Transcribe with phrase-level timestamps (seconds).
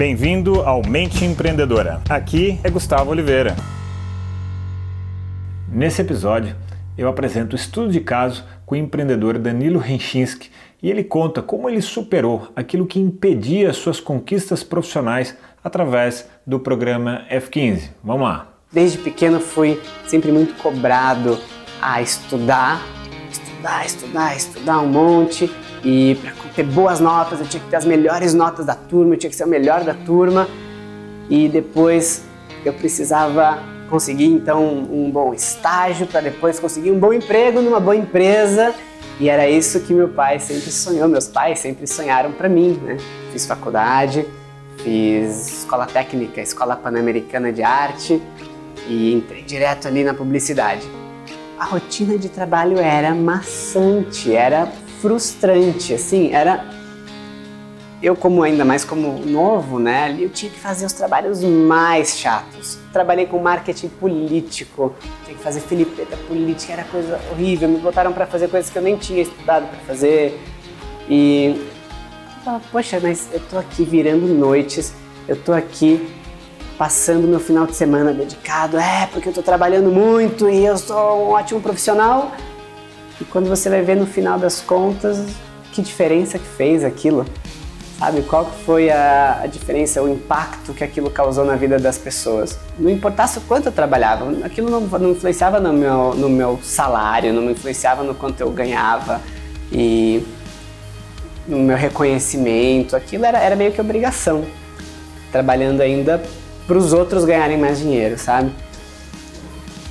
[0.00, 2.00] Bem-vindo ao Mente Empreendedora.
[2.08, 3.54] Aqui é Gustavo Oliveira.
[5.70, 6.56] Nesse episódio,
[6.96, 10.50] eu apresento o estudo de caso com o empreendedor Danilo Renchinski
[10.82, 17.26] e ele conta como ele superou aquilo que impedia suas conquistas profissionais através do programa
[17.30, 17.90] F15.
[18.02, 18.54] Vamos lá.
[18.72, 21.38] Desde pequeno fui sempre muito cobrado
[21.82, 22.80] a estudar,
[23.60, 25.50] estudar, estudar, estudar um monte
[25.84, 29.18] e para ter boas notas eu tinha que ter as melhores notas da turma, eu
[29.18, 30.48] tinha que ser o melhor da turma
[31.28, 32.24] e depois
[32.64, 37.96] eu precisava conseguir então um bom estágio para depois conseguir um bom emprego numa boa
[37.96, 38.74] empresa
[39.18, 42.96] e era isso que meu pai sempre sonhou, meus pais sempre sonharam para mim, né?
[43.32, 44.26] Fiz faculdade,
[44.78, 48.22] fiz escola técnica, escola pan-americana de arte
[48.88, 50.99] e entrei direto ali na publicidade.
[51.60, 54.66] A rotina de trabalho era maçante, era
[55.02, 56.64] frustrante, assim, era
[58.02, 62.78] eu como ainda mais como novo, né, eu tinha que fazer os trabalhos mais chatos.
[62.94, 64.94] Trabalhei com marketing político,
[65.26, 67.68] tinha que fazer filipeta política, era coisa horrível.
[67.68, 70.40] Me botaram para fazer coisas que eu nem tinha estudado para fazer.
[71.10, 71.56] E
[72.38, 74.94] eu falava, poxa, mas eu tô aqui virando noites,
[75.28, 76.08] eu tô aqui
[76.80, 81.26] passando meu final de semana dedicado, é, porque eu tô trabalhando muito e eu sou
[81.26, 82.32] um ótimo profissional.
[83.20, 85.18] E quando você vai ver no final das contas,
[85.74, 87.26] que diferença que fez aquilo?
[87.98, 92.58] Sabe, qual foi a, a, diferença, o impacto que aquilo causou na vida das pessoas?
[92.78, 97.30] Não importasse o quanto eu trabalhava, aquilo não, não influenciava no meu, no meu salário,
[97.30, 99.20] não influenciava no quanto eu ganhava
[99.70, 100.26] e
[101.46, 104.46] no meu reconhecimento, aquilo era, era meio que obrigação,
[105.30, 106.22] trabalhando ainda
[106.70, 108.52] para os outros ganharem mais dinheiro, sabe?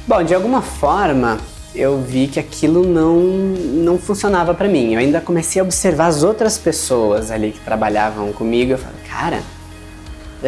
[0.08, 1.38] Bom, de alguma forma,
[1.76, 4.94] eu vi que aquilo não, não funcionava para mim.
[4.94, 8.72] Eu ainda comecei a observar as outras pessoas ali que trabalhavam comigo.
[8.72, 9.42] Eu falei, cara,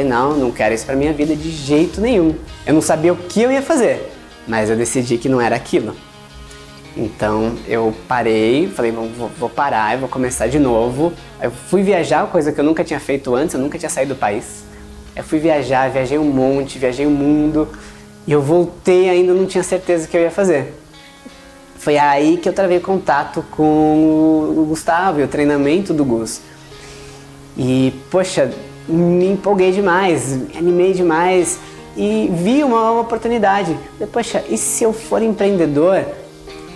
[0.06, 2.34] não, não quero isso para minha vida de jeito nenhum.
[2.66, 4.10] Eu não sabia o que eu ia fazer,
[4.48, 5.94] mas eu decidi que não era aquilo.
[6.96, 11.12] Então eu parei, falei, vou, vou parar, eu vou começar de novo.
[11.42, 14.18] Eu fui viajar, coisa que eu nunca tinha feito antes, eu nunca tinha saído do
[14.18, 14.71] país.
[15.16, 17.68] Eu fui viajar, viajei um monte, viajei o um mundo.
[18.26, 20.74] E eu voltei ainda não tinha certeza o que eu ia fazer.
[21.78, 26.42] Foi aí que eu travei contato com o Gustavo e o treinamento do Gus.
[27.58, 28.52] E, poxa,
[28.88, 31.60] me empolguei demais, me animei demais
[31.98, 33.76] e vi uma, uma oportunidade.
[34.14, 36.06] Poxa, e se eu for empreendedor?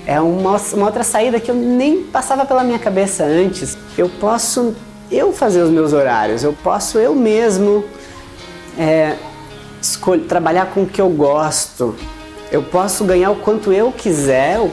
[0.08, 3.78] É uma, uma outra saída que eu nem passava pela minha cabeça antes.
[3.98, 4.76] Eu posso
[5.12, 7.86] eu fazer os meus horários, eu posso eu mesmo
[8.78, 9.16] é,
[10.28, 11.96] trabalhar com o que eu gosto,
[12.52, 14.66] eu posso ganhar o quanto eu quiser, o,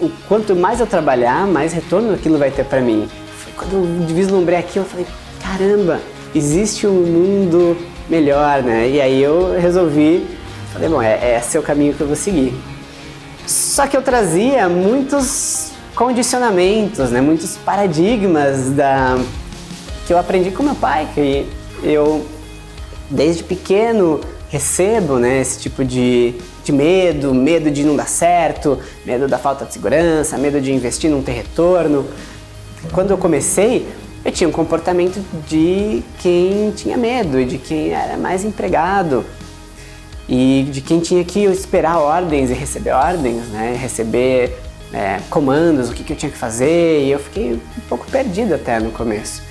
[0.00, 3.08] o quanto mais eu trabalhar, mais retorno aquilo vai ter para mim.
[3.38, 5.06] Foi quando eu vislumbrei aquilo, eu falei,
[5.42, 6.00] caramba,
[6.34, 7.76] existe um mundo
[8.08, 8.88] melhor, né?
[8.88, 10.26] E aí eu resolvi,
[10.72, 12.54] falei, bom, é, é esse é o caminho que eu vou seguir.
[13.46, 17.20] Só que eu trazia muitos condicionamentos, né?
[17.20, 19.18] Muitos paradigmas da
[20.06, 21.46] que eu aprendi com meu pai, que
[21.84, 22.26] eu
[23.10, 26.34] desde pequeno recebo, né, esse tipo de
[26.64, 31.10] de medo, medo de não dar certo, medo da falta de segurança, medo de investir
[31.10, 32.06] não ter retorno.
[32.92, 33.86] Quando eu comecei,
[34.24, 39.24] eu tinha um comportamento de quem tinha medo de quem era mais empregado
[40.28, 43.76] e de quem tinha que esperar ordens e receber ordens, né?
[43.80, 44.56] Receber
[44.92, 48.54] é, comandos, o que, que eu tinha que fazer e eu fiquei um pouco perdido
[48.54, 49.42] até no começo.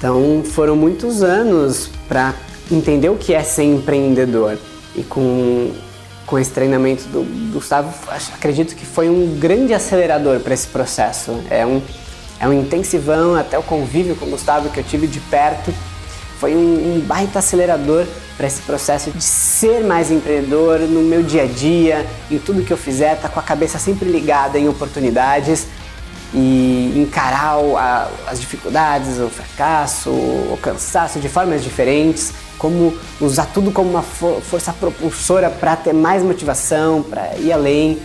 [0.00, 2.34] Então foram muitos anos para
[2.72, 4.56] entender o que é ser empreendedor.
[4.96, 5.72] E com,
[6.24, 7.22] com esse treinamento do
[7.52, 7.92] Gustavo,
[8.32, 11.38] acredito que foi um grande acelerador para esse processo.
[11.50, 11.82] É um,
[12.40, 15.70] é um intensivão, até o convívio com o Gustavo que eu tive de perto,
[16.38, 18.06] foi um, um baita acelerador
[18.38, 22.72] para esse processo de ser mais empreendedor no meu dia a dia, em tudo que
[22.72, 25.66] eu fizer, tá com a cabeça sempre ligada em oportunidades
[26.32, 33.72] e encarar a, as dificuldades, o fracasso, o cansaço de formas diferentes como usar tudo
[33.72, 37.98] como uma força propulsora para ter mais motivação, para ir além.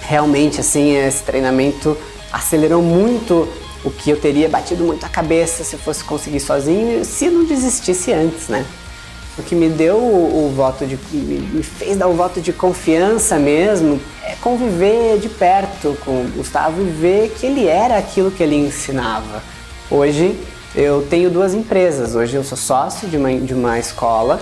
[0.00, 1.98] Realmente, assim, esse treinamento
[2.32, 3.48] acelerou muito
[3.84, 7.44] o que eu teria batido muito a cabeça se eu fosse conseguir sozinho, se não
[7.44, 8.64] desistisse antes, né?
[9.36, 10.96] O que me deu o, o voto de.
[11.12, 15.67] me fez dar o voto de confiança mesmo é conviver de perto
[16.04, 19.42] com o Gustavo e ver que ele era aquilo que ele ensinava.
[19.90, 20.38] Hoje
[20.74, 22.14] eu tenho duas empresas.
[22.14, 24.40] Hoje eu sou sócio de uma, de uma escola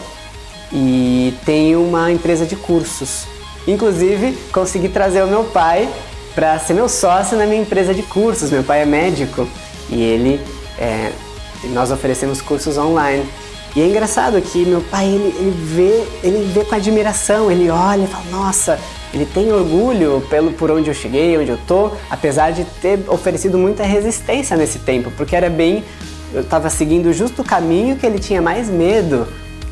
[0.72, 3.24] e tenho uma empresa de cursos.
[3.66, 5.88] Inclusive, consegui trazer o meu pai
[6.34, 8.50] para ser meu sócio na minha empresa de cursos.
[8.50, 9.48] Meu pai é médico
[9.88, 10.40] e ele
[10.78, 11.12] é,
[11.72, 13.24] nós oferecemos cursos online.
[13.74, 18.04] E é engraçado que meu pai ele, ele vê ele vê com admiração, ele olha
[18.04, 18.78] e fala nossa
[19.16, 23.56] ele tem orgulho pelo por onde eu cheguei, onde eu tô, apesar de ter oferecido
[23.56, 25.82] muita resistência nesse tempo, porque era bem
[26.32, 29.26] eu estava seguindo justo o caminho que ele tinha mais medo.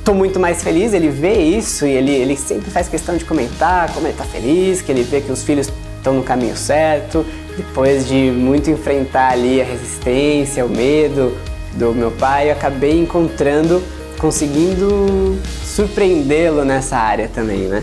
[0.04, 3.92] Tô muito mais feliz, ele vê isso e ele, ele sempre faz questão de comentar
[3.92, 7.24] como ele tá feliz, que ele vê que os filhos estão no caminho certo.
[7.56, 11.36] Depois de muito enfrentar ali a resistência, o medo
[11.74, 13.82] do meu pai, eu acabei encontrando,
[14.18, 17.82] conseguindo surpreendê-lo nessa área também, né?